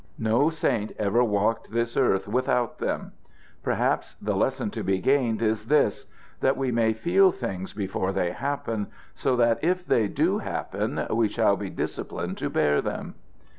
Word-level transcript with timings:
No 0.17 0.49
saint 0.49 0.93
ever 0.97 1.23
walked 1.23 1.69
this 1.69 1.95
earth 1.95 2.27
without 2.27 2.79
them. 2.79 3.11
Perhaps 3.61 4.15
the 4.19 4.35
lesson 4.35 4.71
to 4.71 4.81
be 4.83 4.97
gained 4.99 5.43
is 5.43 5.67
this: 5.67 6.07
that 6.39 6.57
we 6.57 6.71
may 6.71 6.91
feel 6.91 7.31
things 7.31 7.71
before 7.73 8.11
they 8.11 8.31
happen, 8.31 8.87
so 9.13 9.35
that 9.35 9.63
if 9.63 9.85
they 9.85 10.07
do 10.07 10.39
happen 10.39 11.05
we 11.11 11.27
shall 11.27 11.55
be 11.55 11.69
disciplined 11.69 12.39
to 12.39 12.49
bear 12.49 12.81
them." 12.81 13.13